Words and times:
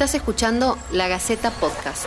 Estás 0.00 0.14
escuchando 0.14 0.78
La 0.92 1.08
Gaceta 1.08 1.50
Podcast. 1.50 2.06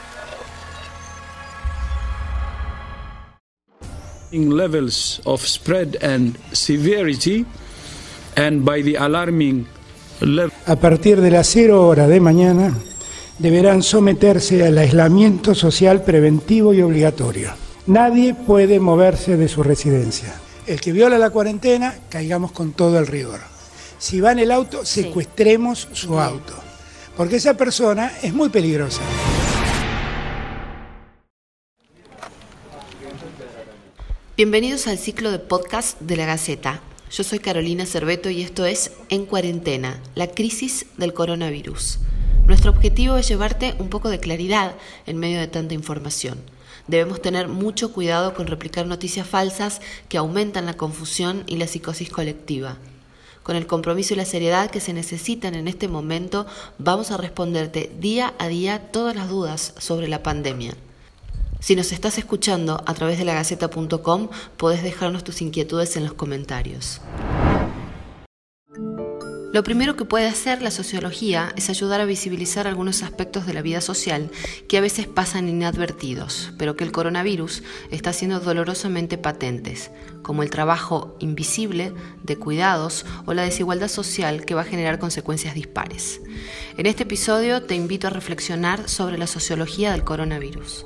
levels 4.32 5.22
of 5.26 5.46
spread 5.46 6.04
and 6.04 6.36
severity 6.54 7.46
and 8.36 8.66
by 8.66 8.82
the 8.82 8.98
alarming 8.98 9.68
level 10.22 10.52
A 10.66 10.76
partir 10.76 11.22
de 11.22 11.30
las 11.30 11.46
0 11.50 11.88
hora 11.88 12.08
de 12.08 12.20
mañana 12.20 12.74
deberán 13.38 13.84
someterse 13.84 14.66
al 14.66 14.80
aislamiento 14.80 15.54
social 15.54 16.02
preventivo 16.02 16.74
y 16.74 16.82
obligatorio. 16.82 17.54
Nadie 17.86 18.34
puede 18.34 18.80
moverse 18.80 19.38
de 19.38 19.48
su 19.48 19.62
residencia. 19.62 20.34
El 20.66 20.82
que 20.82 20.94
viola 20.94 21.20
la 21.20 21.30
cuarentena, 21.30 21.94
caigamos 22.10 22.54
con 22.54 22.72
todo 22.72 22.98
el 22.98 23.06
rigor. 23.06 23.42
Si 24.00 24.20
va 24.20 24.32
en 24.32 24.40
el 24.40 24.52
auto, 24.52 24.84
secuestremos 24.84 25.90
su 25.94 26.20
auto. 26.20 26.73
Porque 27.16 27.36
esa 27.36 27.56
persona 27.56 28.12
es 28.24 28.34
muy 28.34 28.50
peligrosa. 28.50 29.02
Bienvenidos 34.36 34.88
al 34.88 34.98
ciclo 34.98 35.32
de 35.32 35.38
podcast 35.38 36.00
de 36.02 36.18
la 36.18 36.26
Gaceta. 36.26 36.82
Yo 37.12 37.24
soy 37.24 37.38
Carolina 37.38 37.86
Cerveto 37.86 38.32
y 38.32 38.42
esto 38.42 38.66
es 38.66 38.92
En 39.10 39.28
Cuarentena, 39.28 40.02
la 40.16 40.26
crisis 40.26 40.88
del 40.98 41.14
coronavirus. 41.14 42.00
Nuestro 42.48 42.72
objetivo 42.72 43.16
es 43.18 43.28
llevarte 43.28 43.76
un 43.78 43.90
poco 43.90 44.10
de 44.10 44.20
claridad 44.20 44.74
en 45.06 45.20
medio 45.20 45.40
de 45.40 45.48
tanta 45.48 45.76
información. 45.76 46.40
Debemos 46.88 47.22
tener 47.22 47.48
mucho 47.48 47.94
cuidado 47.94 48.34
con 48.34 48.48
replicar 48.48 48.88
noticias 48.88 49.28
falsas 49.28 49.82
que 50.10 50.18
aumentan 50.18 50.66
la 50.66 50.74
confusión 50.74 51.44
y 51.46 51.58
la 51.58 51.68
psicosis 51.68 52.10
colectiva. 52.10 52.80
Con 53.44 53.58
el 53.58 53.68
compromiso 53.68 54.14
y 54.14 54.18
la 54.18 54.26
seriedad 54.26 54.72
que 54.72 54.80
se 54.80 54.94
necesitan 54.94 55.54
en 55.54 55.68
este 55.68 55.88
momento, 55.88 56.48
vamos 56.78 57.12
a 57.12 57.18
responderte 57.18 57.92
día 58.00 58.34
a 58.40 58.48
día 58.48 58.92
todas 58.92 59.16
las 59.16 59.30
dudas 59.30 59.74
sobre 59.78 60.08
la 60.08 60.24
pandemia. 60.24 60.76
Si 61.60 61.76
nos 61.76 61.92
estás 61.92 62.18
escuchando 62.18 62.84
a 62.86 62.94
través 62.94 63.18
de 63.18 63.26
lagaceta.com, 63.26 64.30
podés 64.58 64.84
dejarnos 64.84 65.24
tus 65.24 65.42
inquietudes 65.42 65.96
en 65.96 66.04
los 66.04 66.14
comentarios. 66.14 67.00
Lo 69.54 69.64
primero 69.64 69.96
que 69.96 70.04
puede 70.04 70.26
hacer 70.26 70.64
la 70.64 70.72
sociología 70.72 71.54
es 71.56 71.70
ayudar 71.70 72.02
a 72.02 72.06
visibilizar 72.06 72.66
algunos 72.66 73.04
aspectos 73.04 73.46
de 73.46 73.54
la 73.54 73.62
vida 73.62 73.82
social 73.82 74.32
que 74.68 74.80
a 74.80 74.82
veces 74.82 75.06
pasan 75.06 75.48
inadvertidos, 75.48 76.52
pero 76.58 76.76
que 76.76 76.84
el 76.84 76.92
coronavirus 76.92 77.62
está 77.92 78.10
haciendo 78.10 78.40
dolorosamente 78.40 79.20
patentes, 79.20 79.92
como 80.24 80.42
el 80.42 80.50
trabajo 80.50 81.16
invisible 81.20 81.94
de 82.24 82.36
cuidados 82.36 83.06
o 83.28 83.36
la 83.36 83.44
desigualdad 83.44 83.90
social 83.90 84.44
que 84.44 84.56
va 84.56 84.62
a 84.62 84.66
generar 84.66 84.98
consecuencias 84.98 85.54
dispares. 85.54 86.20
En 86.76 86.88
este 86.88 87.04
episodio 87.04 87.62
te 87.62 87.76
invito 87.76 88.08
a 88.08 88.10
reflexionar 88.10 88.90
sobre 88.90 89.20
la 89.20 89.28
sociología 89.28 89.92
del 89.92 90.04
coronavirus. 90.04 90.84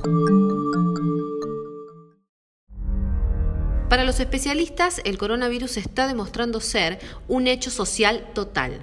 Para 3.89 4.03
los 4.03 4.19
especialistas, 4.19 5.02
el 5.05 5.17
coronavirus 5.17 5.77
está 5.77 6.07
demostrando 6.07 6.59
ser 6.59 6.99
un 7.27 7.47
hecho 7.47 7.71
social 7.71 8.25
total. 8.33 8.81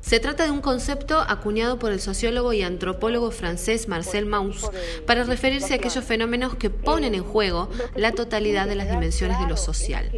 Se 0.00 0.20
trata 0.20 0.44
de 0.44 0.50
un 0.50 0.62
concepto 0.62 1.18
acuñado 1.20 1.78
por 1.78 1.92
el 1.92 2.00
sociólogo 2.00 2.54
y 2.54 2.62
antropólogo 2.62 3.30
francés 3.30 3.88
Marcel 3.88 4.24
Mauss 4.24 4.70
para 5.06 5.24
referirse 5.24 5.74
a 5.74 5.76
aquellos 5.76 6.04
fenómenos 6.04 6.54
que 6.54 6.70
ponen 6.70 7.14
en 7.14 7.24
juego 7.24 7.68
la 7.94 8.12
totalidad 8.12 8.66
de 8.66 8.76
las 8.76 8.90
dimensiones 8.90 9.38
de 9.38 9.48
lo 9.48 9.56
social. 9.56 10.08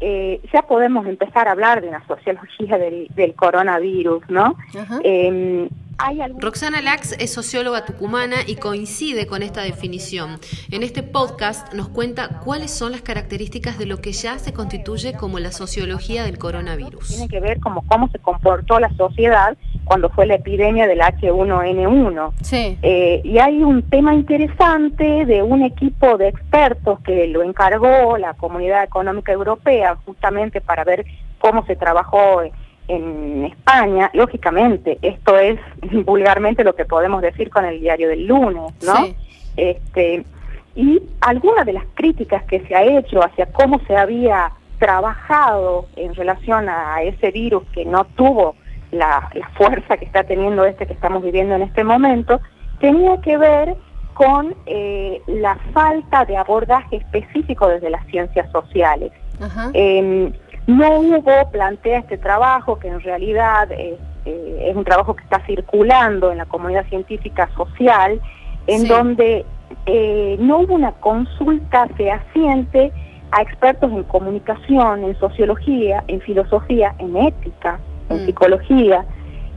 Eh, 0.00 0.40
ya 0.52 0.62
podemos 0.62 1.06
empezar 1.06 1.48
a 1.48 1.52
hablar 1.52 1.80
de 1.80 1.88
una 1.88 2.06
sociología 2.06 2.78
del, 2.78 3.34
coronavirus, 3.34 4.22
¿no? 4.28 4.56
Roxana 6.38 6.80
Lax 6.80 7.16
es 7.18 7.32
socióloga 7.32 7.84
tucumana 7.84 8.36
y 8.46 8.56
coincide 8.56 9.26
con 9.26 9.42
esta 9.42 9.62
definición. 9.62 10.38
En 10.70 10.82
este 10.82 11.02
podcast 11.02 11.72
nos 11.72 11.88
cuenta 11.88 12.40
cuáles 12.44 12.70
son 12.70 12.92
las 12.92 13.02
características 13.02 13.78
de 13.78 13.86
lo 13.86 13.98
que 13.98 14.12
ya 14.12 14.38
se 14.38 14.52
constituye 14.52 15.14
como 15.14 15.38
la 15.38 15.52
sociología 15.52 16.24
del 16.24 16.38
coronavirus. 16.38 17.08
Tiene 17.08 17.28
que 17.28 17.40
ver 17.40 17.60
como 17.60 17.82
cómo 17.86 18.08
se 18.08 18.18
comportó 18.18 18.80
la 18.80 18.90
sociedad 18.96 19.56
cuando 19.84 20.08
fue 20.10 20.26
la 20.26 20.34
epidemia 20.34 20.86
del 20.86 21.00
H1N1. 21.00 22.32
Sí. 22.42 22.78
Eh, 22.82 23.20
y 23.22 23.38
hay 23.38 23.62
un 23.62 23.82
tema 23.82 24.14
interesante 24.14 25.24
de 25.26 25.42
un 25.42 25.62
equipo 25.62 26.16
de 26.16 26.28
expertos 26.28 27.00
que 27.00 27.26
lo 27.28 27.42
encargó 27.42 28.16
la 28.18 28.34
Comunidad 28.34 28.82
Económica 28.82 29.32
Europea 29.32 29.96
justamente 30.04 30.60
para 30.60 30.84
ver 30.84 31.04
cómo 31.38 31.64
se 31.66 31.76
trabajó 31.76 32.42
en 32.88 33.46
España, 33.46 34.10
lógicamente, 34.12 34.98
esto 35.02 35.38
es 35.38 35.58
vulgarmente 36.04 36.64
lo 36.64 36.74
que 36.74 36.84
podemos 36.84 37.22
decir 37.22 37.50
con 37.50 37.64
el 37.64 37.80
diario 37.80 38.08
del 38.08 38.26
lunes, 38.26 38.72
¿no? 38.84 39.14
Este, 39.56 40.24
y 40.74 41.00
algunas 41.20 41.64
de 41.66 41.74
las 41.74 41.84
críticas 41.94 42.42
que 42.44 42.60
se 42.66 42.74
ha 42.74 42.82
hecho 42.82 43.24
hacia 43.24 43.46
cómo 43.46 43.80
se 43.86 43.96
había 43.96 44.52
trabajado 44.78 45.86
en 45.96 46.14
relación 46.14 46.68
a 46.68 47.02
ese 47.02 47.30
virus 47.30 47.62
que 47.72 47.84
no 47.84 48.04
tuvo 48.16 48.56
la, 48.90 49.30
fuerza 49.56 49.96
que 49.96 50.04
está 50.04 50.24
teniendo 50.24 50.64
este 50.64 50.86
que 50.86 50.92
estamos 50.92 51.22
viviendo 51.22 51.54
en 51.54 51.62
este 51.62 51.84
momento, 51.84 52.40
tenía 52.80 53.20
que 53.20 53.36
ver 53.36 53.76
con 54.14 54.54
eh, 54.66 55.20
la 55.26 55.56
falta 55.72 56.24
de 56.24 56.36
abordaje 56.36 56.96
específico 56.96 57.68
desde 57.68 57.90
las 57.90 58.06
ciencias 58.06 58.50
sociales. 58.52 59.12
Em, 59.72 60.32
no 60.66 61.00
hubo, 61.00 61.50
plantea 61.50 61.98
este 61.98 62.18
trabajo, 62.18 62.78
que 62.78 62.88
en 62.88 63.00
realidad 63.00 63.70
eh, 63.72 63.98
eh, 64.24 64.66
es 64.70 64.76
un 64.76 64.84
trabajo 64.84 65.14
que 65.14 65.22
está 65.24 65.44
circulando 65.46 66.32
en 66.32 66.38
la 66.38 66.46
comunidad 66.46 66.86
científica 66.88 67.50
social, 67.54 68.20
en 68.66 68.88
donde 68.88 69.44
eh, 69.86 70.36
no 70.40 70.60
hubo 70.60 70.74
una 70.74 70.92
consulta 70.92 71.86
fehaciente 71.96 72.92
a 73.30 73.42
expertos 73.42 73.90
en 73.92 74.04
comunicación, 74.04 75.04
en 75.04 75.18
sociología, 75.18 76.04
en 76.08 76.20
filosofía, 76.20 76.94
en 76.98 77.16
ética, 77.16 77.78
en 78.08 78.22
mm. 78.22 78.26
psicología, 78.26 79.04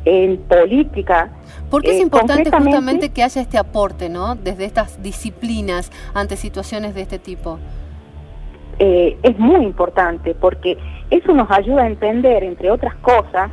en 0.03 0.38
política. 0.38 1.29
¿Por 1.69 1.84
qué 1.84 1.95
es 1.95 2.01
importante 2.01 2.50
justamente 2.51 3.09
que 3.09 3.24
haya 3.24 3.41
este 3.41 3.57
aporte, 3.57 4.09
¿no? 4.09 4.35
Desde 4.35 4.66
estas 4.66 5.01
disciplinas 5.01 5.91
ante 6.13 6.35
situaciones 6.35 6.95
de 6.95 7.01
este 7.01 7.19
tipo. 7.19 7.59
Eh, 8.79 9.17
es 9.23 9.39
muy 9.39 9.63
importante 9.63 10.35
porque 10.35 10.77
eso 11.09 11.33
nos 11.33 11.49
ayuda 11.49 11.83
a 11.83 11.88
entender, 11.88 12.43
entre 12.43 12.69
otras 12.69 12.95
cosas, 12.95 13.49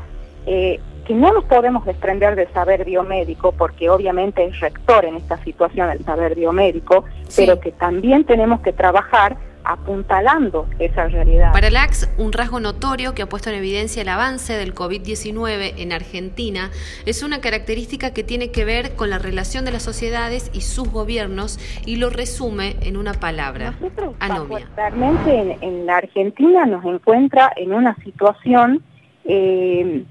eh, 0.47 0.81
que 1.07 1.15
no 1.15 1.33
nos 1.33 1.45
podemos 1.45 1.85
desprender 1.85 2.35
del 2.35 2.49
saber 2.53 2.85
biomédico, 2.85 3.53
porque 3.53 3.91
obviamente 3.91 4.45
es 4.45 4.59
rector 4.61 5.05
en 5.05 5.17
esta 5.17 5.37
situación 5.45 5.91
el 5.91 6.05
saber 6.05 6.35
biomédico, 6.35 7.05
pero 7.37 7.61
que 7.61 7.73
también 7.73 8.25
tenemos 8.25 8.61
que 8.61 8.73
trabajar 8.73 9.37
apuntalando 9.65 10.67
esa 10.79 11.09
realidad. 11.09 11.53
Para 11.53 11.71
LAX, 11.71 12.09
un 12.19 12.33
rasgo 12.33 12.61
notorio 12.61 13.15
que 13.15 13.23
ha 13.23 13.29
puesto 13.29 13.51
en 13.51 13.57
evidencia 13.57 14.03
el 14.03 14.09
avance 14.09 14.53
del 14.55 14.75
COVID-19 14.75 15.75
en 15.79 15.93
Argentina 15.93 16.71
es 17.07 17.23
una 17.23 17.41
característica 17.41 18.13
que 18.13 18.23
tiene 18.23 18.51
que 18.51 18.65
ver 18.65 18.95
con 18.95 19.11
la 19.11 19.19
relación 19.19 19.65
de 19.65 19.73
las 19.73 19.83
sociedades 19.83 20.51
y 20.53 20.61
sus 20.61 20.91
gobiernos 20.91 21.59
y 21.87 21.97
lo 21.97 22.11
resume 22.11 22.77
en 22.83 22.97
una 22.97 23.15
palabra, 23.15 23.75
anomia. 24.21 24.69
Realmente 24.77 25.59
en, 25.61 25.87
la 25.87 25.99
Argentina 25.99 26.67
nos 26.67 26.85
encuentra 26.85 27.53
en 27.57 27.73
una 27.73 27.95
situación 27.97 28.83
eh, 29.25 30.05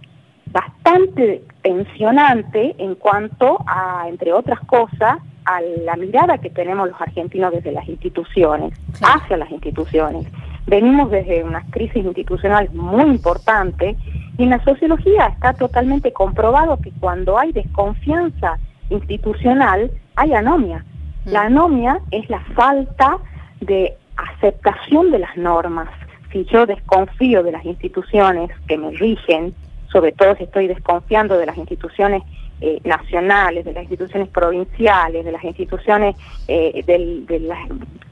bastante 0.47 1.43
tensionante 1.61 2.75
en 2.77 2.95
cuanto 2.95 3.59
a, 3.65 4.05
entre 4.07 4.33
otras 4.33 4.59
cosas, 4.61 5.17
a 5.45 5.61
la 5.61 5.95
mirada 5.95 6.37
que 6.37 6.49
tenemos 6.49 6.89
los 6.89 7.01
argentinos 7.01 7.51
desde 7.53 7.71
las 7.71 7.87
instituciones, 7.87 8.73
hacia 9.01 9.37
las 9.37 9.51
instituciones. 9.51 10.27
Venimos 10.65 11.11
desde 11.11 11.43
una 11.43 11.61
crisis 11.71 12.05
institucional 12.05 12.69
muy 12.73 13.03
importante 13.03 13.95
y 14.37 14.43
en 14.43 14.49
la 14.49 14.63
sociología 14.63 15.27
está 15.27 15.53
totalmente 15.53 16.13
comprobado 16.13 16.77
que 16.77 16.91
cuando 16.99 17.37
hay 17.37 17.51
desconfianza 17.51 18.57
institucional 18.89 19.91
hay 20.15 20.33
anomia. 20.33 20.85
La 21.25 21.43
mm. 21.43 21.45
anomia 21.45 21.99
es 22.11 22.29
la 22.29 22.39
falta 22.55 23.17
de 23.61 23.97
aceptación 24.15 25.11
de 25.11 25.19
las 25.19 25.35
normas. 25.37 25.89
Si 26.31 26.45
yo 26.45 26.65
desconfío 26.65 27.43
de 27.43 27.51
las 27.51 27.65
instituciones 27.65 28.49
que 28.67 28.77
me 28.77 28.91
rigen, 28.91 29.53
sobre 29.91 30.11
todo 30.11 30.35
si 30.35 30.43
estoy 30.43 30.67
desconfiando 30.67 31.37
de 31.37 31.45
las 31.45 31.57
instituciones 31.57 32.23
eh, 32.65 32.79
nacionales, 32.85 33.65
de 33.65 33.73
las 33.73 33.83
instituciones 33.83 34.29
provinciales, 34.29 35.25
de 35.25 35.33
las 35.33 35.43
instituciones 35.43 36.15
eh, 36.47 36.81
de 36.87 37.39
las 37.41 37.59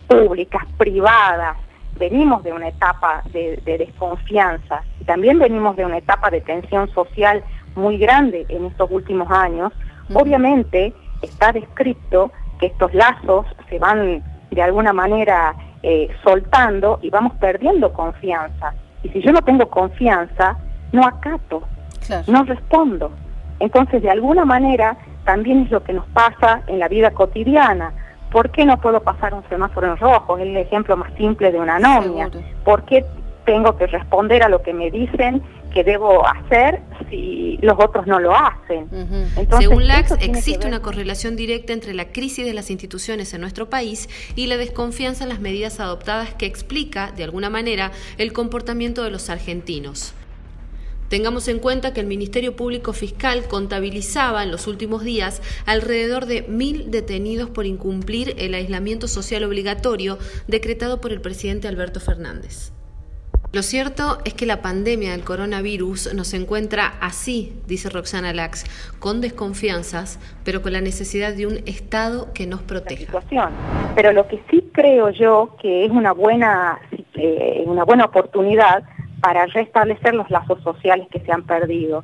públicas, 0.10 0.62
privadas. 0.78 1.56
Venimos 1.98 2.44
de 2.44 2.52
una 2.52 2.68
etapa 2.68 3.24
de, 3.32 3.62
desconfianza 3.64 4.84
y 5.00 5.06
también 5.06 5.40
venimos 5.40 5.78
de 5.78 5.86
una 5.86 6.00
etapa 6.00 6.30
de 6.30 6.42
tensión 6.42 6.90
social 6.94 7.42
muy 7.76 7.98
grande 7.98 8.46
en 8.50 8.66
estos 8.66 8.92
últimos 8.92 9.32
años. 9.32 9.72
Obviamente 10.14 10.94
está 11.22 11.54
descrito 11.54 12.34
que 12.60 12.66
estos 12.66 12.94
lazos 12.94 13.46
se 13.70 13.80
van 13.80 14.22
de 14.50 14.62
alguna 14.62 14.92
manera 14.92 15.56
eh, 15.82 16.10
soltando 16.26 17.00
y 17.02 17.10
vamos 17.10 17.38
perdiendo 17.40 17.94
confianza. 17.94 18.74
Y 19.02 19.08
si 19.12 19.22
yo 19.22 19.32
no 19.32 19.42
tengo 19.44 19.70
confianza, 19.70 20.58
no 20.92 21.06
acato, 21.08 21.64
no 22.28 22.44
respondo. 22.44 23.14
Entonces, 23.62 24.02
de 24.02 24.10
alguna 24.10 24.44
manera, 24.44 24.98
también 25.24 25.64
es 25.64 25.72
lo 25.72 25.84
que 25.84 25.94
nos 25.94 26.06
pasa 26.08 26.62
en 26.68 26.80
la 26.80 26.88
vida 26.88 27.12
cotidiana. 27.12 27.94
¿Por 28.32 28.50
qué 28.50 28.66
no 28.66 28.80
puedo 28.82 29.02
pasar 29.02 29.34
un 29.34 29.44
semáforo 29.50 29.92
en 29.92 29.98
rojo? 29.98 30.38
Es 30.38 30.44
el 30.44 30.58
ejemplo 30.58 30.98
más 30.98 31.14
simple 31.16 31.52
de 31.52 31.60
una 31.60 31.76
anomia. 31.76 32.30
¿Por 32.66 32.84
qué 32.86 33.06
tengo 33.46 33.78
que 33.78 33.88
responder 33.88 34.44
a 34.44 34.50
lo 34.50 34.62
que 34.62 34.74
me 34.74 34.92
dicen 34.92 35.42
que 35.74 35.84
debo 35.84 36.26
hacer 36.28 36.82
si 37.10 37.58
los 37.62 37.78
otros 37.80 38.06
no 38.06 38.20
lo 38.20 38.34
hacen. 38.36 38.90
Según 39.58 39.88
LAX, 39.88 40.12
existe 40.20 40.68
una 40.68 40.82
correlación 40.82 41.36
directa 41.36 41.74
entre 41.74 41.94
la 41.94 42.12
crisis 42.12 42.46
de 42.46 42.54
las 42.54 42.70
instituciones 42.70 43.34
en 43.34 43.42
nuestro 43.42 43.70
país 43.70 44.10
y 44.36 44.48
la 44.48 44.58
desconfianza 44.58 45.24
en 45.24 45.30
las 45.30 45.40
medidas 45.40 45.80
adoptadas 45.80 46.34
que 46.34 46.46
explica, 46.46 47.12
de 47.12 47.24
alguna 47.24 47.50
manera, 47.50 47.92
el 48.18 48.34
comportamiento 48.34 49.04
de 49.04 49.12
los 49.12 49.30
argentinos. 49.30 50.14
Tengamos 51.12 51.50
en 51.50 51.60
cuenta 51.60 51.92
que 51.92 52.00
el 52.00 52.08
Ministerio 52.08 52.56
Público 52.56 52.94
Fiscal 52.94 53.44
contabilizaba 53.50 54.44
en 54.44 54.50
los 54.50 54.66
últimos 54.66 55.04
días 55.04 55.42
alrededor 55.66 56.26
de 56.26 56.44
mil 56.44 56.90
detenidos 56.90 57.50
por 57.50 57.66
incumplir 57.66 58.34
el 58.38 58.54
aislamiento 58.54 59.10
social 59.10 59.44
obligatorio 59.44 60.18
decretado 60.48 61.02
por 61.02 61.12
el 61.12 61.20
presidente 61.20 61.68
Alberto 61.68 62.00
Fernández. 62.00 62.72
Lo 63.52 63.62
cierto 63.62 64.20
es 64.24 64.34
que 64.34 64.46
la 64.46 64.62
pandemia 64.62 65.12
del 65.12 65.26
coronavirus 65.26 66.14
nos 66.14 66.34
encuentra 66.34 66.94
así, 67.02 67.58
dice 67.68 67.90
Roxana 67.90 68.32
Lax, 68.32 68.64
con 69.00 69.20
desconfianzas, 69.20 70.18
pero 70.46 70.62
con 70.62 70.72
la 70.72 70.80
necesidad 70.80 71.34
de 71.34 71.46
un 71.46 71.58
Estado 71.66 72.32
que 72.34 72.48
nos 72.48 72.62
proteja. 72.62 73.12
Pero 73.96 74.14
lo 74.14 74.26
que 74.30 74.42
sí 74.50 74.70
creo 74.72 75.10
yo 75.10 75.58
que 75.62 75.84
es 75.84 75.92
una 75.92 76.14
buena, 76.14 76.80
eh, 77.16 77.64
una 77.66 77.84
buena 77.84 78.06
oportunidad 78.06 78.86
para 79.22 79.46
restablecer 79.46 80.14
los 80.16 80.30
lazos 80.30 80.62
sociales 80.64 81.08
que 81.12 81.20
se 81.20 81.32
han 81.32 81.44
perdido. 81.44 82.04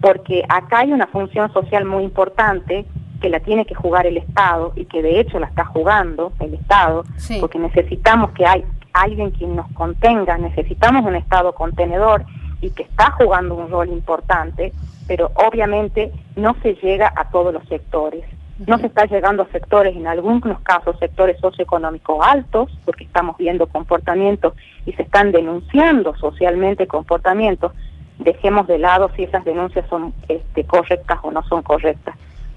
Porque 0.00 0.44
acá 0.48 0.80
hay 0.80 0.92
una 0.92 1.06
función 1.06 1.52
social 1.52 1.84
muy 1.84 2.04
importante 2.04 2.84
que 3.20 3.28
la 3.28 3.40
tiene 3.40 3.64
que 3.64 3.74
jugar 3.74 4.06
el 4.06 4.16
Estado 4.16 4.72
y 4.76 4.84
que 4.84 5.02
de 5.02 5.20
hecho 5.20 5.38
la 5.38 5.46
está 5.46 5.64
jugando 5.64 6.32
el 6.40 6.54
Estado, 6.54 7.04
porque 7.40 7.58
necesitamos 7.58 8.32
que 8.32 8.46
hay 8.46 8.64
alguien 8.92 9.30
quien 9.30 9.56
nos 9.56 9.70
contenga, 9.72 10.38
necesitamos 10.38 11.04
un 11.04 11.16
Estado 11.16 11.54
contenedor 11.54 12.24
y 12.60 12.70
que 12.70 12.82
está 12.82 13.12
jugando 13.12 13.54
un 13.54 13.70
rol 13.70 13.88
importante, 13.88 14.72
pero 15.06 15.30
obviamente 15.34 16.12
no 16.36 16.56
se 16.62 16.74
llega 16.74 17.12
a 17.14 17.30
todos 17.30 17.52
los 17.52 17.66
sectores. 17.68 18.24
No 18.66 18.78
se 18.78 18.86
está 18.88 19.04
llegando 19.04 19.44
a 19.44 19.52
sectores, 19.52 19.96
en 19.96 20.06
algunos 20.06 20.60
casos, 20.62 20.98
sectores 20.98 21.38
socioeconómicos 21.40 22.18
altos, 22.26 22.76
porque 22.84 23.04
estamos 23.04 23.36
viendo 23.36 23.68
comportamientos 23.68 24.54
y 24.84 24.92
se 24.94 25.02
están 25.02 25.30
denunciando 25.30 26.16
socialmente 26.16 26.88
comportamientos. 26.88 27.72
Dejemos 28.18 28.66
de 28.66 28.78
lado 28.78 29.10
si 29.14 29.22
esas 29.22 29.44
denuncias 29.44 29.88
son 29.88 30.12
este, 30.28 30.64
correctas 30.64 31.20
o 31.22 31.30
no 31.30 31.44
son 31.44 31.62
correctas. 31.62 32.16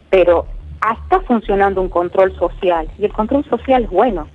Pero 0.10 0.48
está 0.82 1.20
funcionando 1.22 1.82
un 1.82 1.90
control 1.90 2.36
social 2.36 2.90
y 2.98 3.06
el 3.06 3.14
control 3.14 3.46
social 3.46 3.84
es 3.84 3.90
bueno 3.92 4.28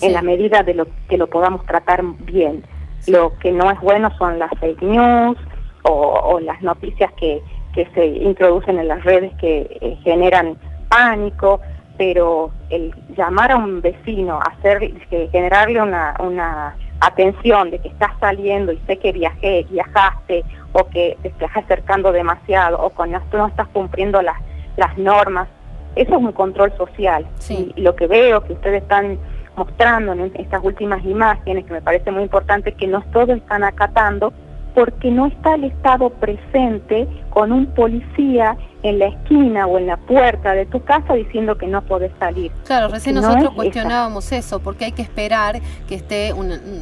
en 0.00 0.12
la 0.12 0.22
medida 0.22 0.62
de 0.62 0.74
lo 0.74 0.86
que 1.08 1.18
lo 1.18 1.26
podamos 1.26 1.66
tratar 1.66 2.04
bien. 2.20 2.64
Lo 3.08 3.36
que 3.38 3.50
no 3.50 3.70
es 3.72 3.80
bueno 3.80 4.10
son 4.18 4.38
las 4.38 4.50
fake 4.60 4.82
news 4.82 5.36
o, 5.82 6.38
las 6.40 6.62
noticias 6.62 7.12
que, 7.14 7.42
que 7.74 7.86
se 7.94 8.06
introducen 8.06 8.78
en 8.78 8.86
las 8.86 9.02
redes 9.04 9.32
que 9.40 9.78
eh, 9.80 9.98
generan 10.04 10.56
pánico, 10.88 11.60
pero 11.96 12.50
el 12.70 12.94
llamar 13.16 13.52
a 13.52 13.56
un 13.56 13.80
vecino, 13.80 14.40
hacer, 14.40 14.78
que 15.08 15.28
generarle 15.30 15.82
una, 15.82 16.14
una 16.20 16.76
atención 17.00 17.70
de 17.70 17.78
que 17.78 17.88
estás 17.88 18.12
saliendo 18.20 18.72
y 18.72 18.78
sé 18.86 18.98
que 18.98 19.12
viajé, 19.12 19.66
viajaste 19.70 20.44
o 20.72 20.86
que 20.88 21.16
te 21.22 21.28
estás 21.28 21.50
acercando 21.56 22.12
demasiado 22.12 22.80
o 22.80 22.90
con 22.90 23.10
no 23.10 23.46
estás 23.46 23.68
cumpliendo 23.68 24.22
las, 24.22 24.36
las 24.76 24.96
normas, 24.98 25.48
eso 25.96 26.16
es 26.16 26.22
un 26.22 26.32
control 26.32 26.72
social. 26.76 27.26
Y 27.48 27.80
lo 27.80 27.96
que 27.96 28.06
veo 28.06 28.42
que 28.44 28.52
ustedes 28.52 28.82
están 28.82 29.18
mostrando 29.56 30.12
en 30.12 30.30
estas 30.34 30.62
últimas 30.62 31.04
imágenes, 31.04 31.64
que 31.64 31.72
me 31.72 31.82
parece 31.82 32.10
muy 32.12 32.22
importante, 32.22 32.72
que 32.72 32.86
no 32.86 33.02
todos 33.12 33.30
están 33.30 33.64
acatando, 33.64 34.32
porque 34.74 35.10
no 35.10 35.26
está 35.26 35.54
el 35.54 35.64
Estado 35.64 36.10
presente 36.10 37.08
con 37.30 37.50
un 37.50 37.66
policía 37.66 38.56
en 38.82 38.98
la 38.98 39.06
esquina 39.06 39.66
o 39.66 39.78
en 39.78 39.86
la 39.86 39.96
puerta 39.96 40.52
de 40.52 40.66
tu 40.66 40.82
casa 40.84 41.14
diciendo 41.14 41.58
que 41.58 41.66
no 41.66 41.82
podés 41.82 42.12
salir. 42.18 42.52
Claro, 42.64 42.88
recién 42.88 43.16
nosotros 43.16 43.52
cuestionábamos 43.54 44.30
eso, 44.32 44.60
porque 44.60 44.84
hay 44.86 44.92
que 44.92 45.02
esperar 45.02 45.60
que 45.88 45.94
esté 45.94 46.32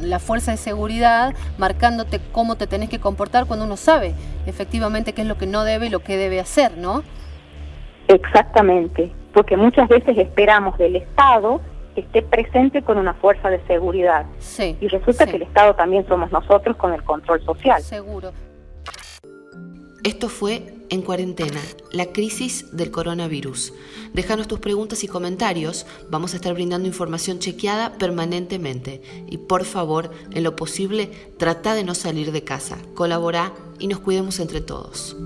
la 0.01 0.19
fuerza 0.19 0.51
de 0.51 0.57
seguridad 0.57 1.33
marcándote 1.57 2.19
cómo 2.31 2.55
te 2.55 2.67
tenés 2.67 2.89
que 2.89 2.99
comportar 2.99 3.45
cuando 3.45 3.65
uno 3.65 3.77
sabe 3.77 4.13
efectivamente 4.45 5.13
qué 5.13 5.23
es 5.23 5.27
lo 5.27 5.37
que 5.37 5.47
no 5.47 5.63
debe 5.63 5.87
y 5.87 5.89
lo 5.89 5.99
que 5.99 6.17
debe 6.17 6.39
hacer, 6.39 6.77
¿no? 6.77 7.03
Exactamente, 8.07 9.11
porque 9.33 9.57
muchas 9.57 9.89
veces 9.89 10.17
esperamos 10.17 10.77
del 10.77 10.95
Estado 10.95 11.61
esté 11.95 12.21
presente 12.21 12.83
con 12.83 12.99
una 12.99 13.15
fuerza 13.15 13.49
de 13.49 13.59
seguridad. 13.65 14.27
Sí, 14.37 14.77
y 14.79 14.87
resulta 14.87 15.25
que 15.25 15.37
el 15.37 15.41
Estado 15.41 15.73
también 15.73 16.07
somos 16.07 16.31
nosotros 16.31 16.77
con 16.77 16.93
el 16.93 17.03
control 17.03 17.43
social. 17.43 17.81
Seguro. 17.81 18.31
Esto 20.03 20.29
fue 20.29 20.76
En 20.89 21.01
Cuarentena, 21.01 21.61
la 21.91 22.13
crisis 22.13 22.65
del 22.71 22.91
coronavirus. 22.91 23.73
Déjanos 24.13 24.47
tus 24.47 24.59
preguntas 24.59 25.03
y 25.03 25.07
comentarios, 25.07 25.85
vamos 26.09 26.33
a 26.33 26.37
estar 26.37 26.53
brindando 26.53 26.87
información 26.87 27.39
chequeada 27.39 27.97
permanentemente. 27.97 29.01
Y 29.29 29.37
por 29.37 29.65
favor, 29.65 30.11
en 30.31 30.43
lo 30.43 30.55
posible, 30.55 31.11
trata 31.37 31.75
de 31.75 31.83
no 31.83 31.93
salir 31.93 32.31
de 32.31 32.43
casa, 32.45 32.77
colabora 32.93 33.53
y 33.79 33.87
nos 33.87 33.99
cuidemos 33.99 34.39
entre 34.39 34.61
todos. 34.61 35.17